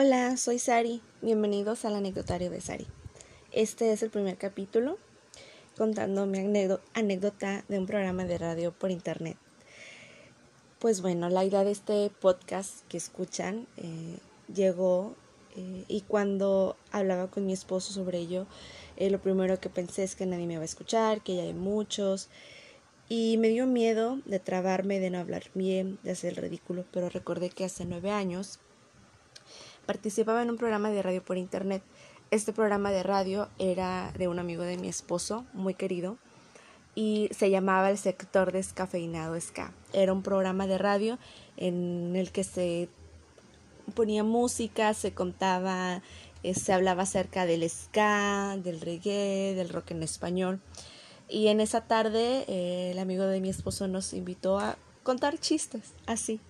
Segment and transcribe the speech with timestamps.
[0.00, 1.02] Hola, soy Sari.
[1.22, 2.86] Bienvenidos al anecdotario de Sari.
[3.50, 4.96] Este es el primer capítulo
[5.76, 6.38] contando mi
[6.94, 9.36] anécdota de un programa de radio por internet.
[10.78, 14.18] Pues bueno, la idea de este podcast que escuchan eh,
[14.54, 15.16] llegó
[15.56, 18.46] eh, y cuando hablaba con mi esposo sobre ello,
[18.98, 21.54] eh, lo primero que pensé es que nadie me va a escuchar, que ya hay
[21.54, 22.28] muchos.
[23.08, 27.08] Y me dio miedo de trabarme, de no hablar bien, de hacer el ridículo, pero
[27.08, 28.60] recordé que hace nueve años
[29.88, 31.82] participaba en un programa de radio por internet.
[32.30, 36.18] Este programa de radio era de un amigo de mi esposo, muy querido,
[36.94, 39.72] y se llamaba El Sector Descafeinado Ska.
[39.94, 41.18] Era un programa de radio
[41.56, 42.90] en el que se
[43.94, 46.02] ponía música, se contaba,
[46.42, 50.60] eh, se hablaba acerca del ska, del reggae, del rock en español.
[51.30, 55.94] Y en esa tarde eh, el amigo de mi esposo nos invitó a contar chistes,
[56.04, 56.40] así,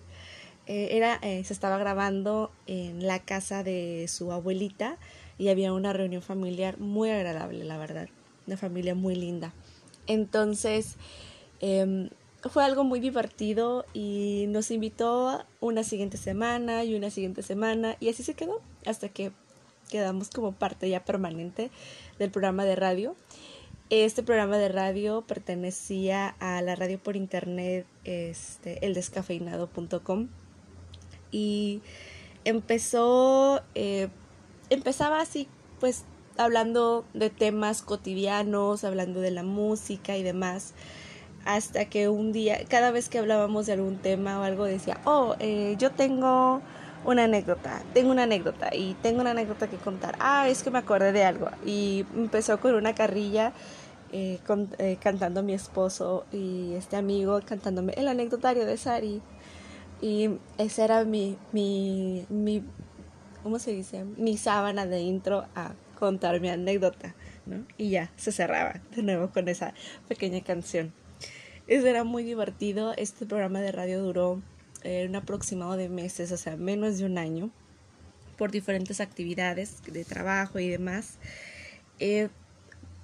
[0.69, 4.99] eh, era, eh, se estaba grabando en la casa de su abuelita
[5.39, 8.07] y había una reunión familiar muy agradable, la verdad,
[8.45, 9.51] una familia muy linda.
[10.05, 10.97] Entonces,
[11.59, 12.11] em,
[12.51, 18.09] fue algo muy divertido y nos invitó una siguiente semana y una siguiente semana y
[18.09, 19.31] así se quedó hasta que
[19.89, 21.71] quedamos como parte ya permanente
[22.19, 23.15] del programa de radio.
[23.89, 30.27] Este programa de radio pertenecía a la radio por internet, este, eldescafeinado.com
[31.31, 31.81] y
[32.45, 34.09] empezó, eh,
[34.69, 35.47] empezaba así,
[35.79, 36.05] pues
[36.37, 40.73] hablando de temas cotidianos, hablando de la música y demás,
[41.45, 45.35] hasta que un día, cada vez que hablábamos de algún tema o algo, decía, oh,
[45.39, 46.61] eh, yo tengo
[47.05, 50.15] una anécdota, tengo una anécdota y tengo una anécdota que contar.
[50.19, 51.49] Ah, es que me acordé de algo.
[51.65, 53.53] Y empezó con una carrilla
[54.11, 54.39] eh,
[55.01, 59.21] cantando mi esposo y este amigo cantándome el anecdotario de Sari.
[60.01, 62.63] Y esa era mi, mi, mi,
[63.43, 64.05] ¿cómo se dice?
[64.05, 67.65] Mi sábana de intro a contar mi anécdota, ¿no?
[67.77, 69.73] Y ya, se cerraba de nuevo con esa
[70.07, 70.93] pequeña canción.
[71.67, 72.93] Eso era muy divertido.
[72.97, 74.41] Este programa de radio duró
[74.83, 77.51] eh, un aproximado de meses, o sea, menos de un año,
[78.37, 81.17] por diferentes actividades de trabajo y demás.
[81.99, 82.29] Eh,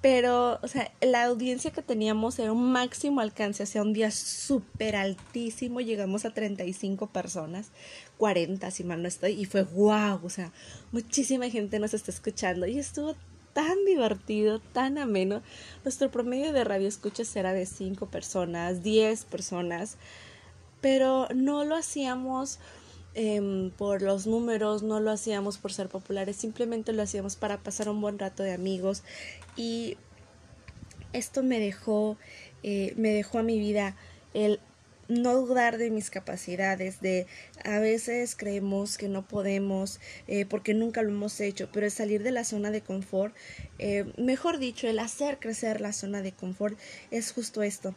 [0.00, 4.10] pero, o sea, la audiencia que teníamos era un máximo alcance, o sea, un día
[4.10, 7.70] súper altísimo, llegamos a 35 personas,
[8.18, 10.52] 40 si mal no estoy, y fue wow, o sea,
[10.92, 13.16] muchísima gente nos está escuchando y estuvo
[13.52, 15.42] tan divertido, tan ameno.
[15.82, 19.96] Nuestro promedio de radio escuchas era de 5 personas, 10 personas,
[20.82, 22.58] pero no lo hacíamos
[23.18, 27.88] Em, por los números, no lo hacíamos por ser populares, simplemente lo hacíamos para pasar
[27.88, 29.02] un buen rato de amigos.
[29.56, 29.96] Y
[31.14, 32.18] esto me dejó,
[32.62, 33.96] eh, me dejó a mi vida
[34.34, 34.60] el
[35.08, 37.26] no dudar de mis capacidades, de
[37.64, 42.22] a veces creemos que no podemos eh, porque nunca lo hemos hecho, pero el salir
[42.22, 43.34] de la zona de confort,
[43.78, 46.78] eh, mejor dicho, el hacer crecer la zona de confort
[47.10, 47.94] es justo esto,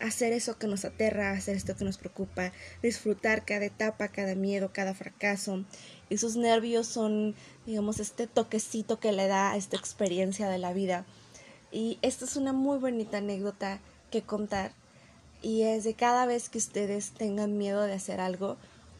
[0.00, 4.72] hacer eso que nos aterra, hacer esto que nos preocupa, disfrutar cada etapa, cada miedo,
[4.72, 5.64] cada fracaso.
[6.10, 7.34] Esos nervios son,
[7.66, 11.04] digamos, este toquecito que le da a esta experiencia de la vida.
[11.72, 14.72] Y esta es una muy bonita anécdota que contar.
[15.42, 18.56] Y es de cada vez que ustedes tengan miedo de hacer algo,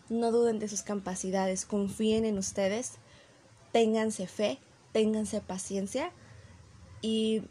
[0.08, 2.92] no duden de sus capacidades, confíen en ustedes,
[3.72, 4.58] ténganse fe,
[4.92, 6.10] ténganse paciencia
[7.02, 7.42] y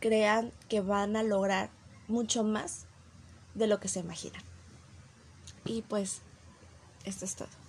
[0.00, 1.70] crean que van a lograr
[2.12, 2.84] mucho más
[3.54, 4.38] de lo que se imagina.
[5.64, 6.20] Y pues,
[7.04, 7.61] esto es todo.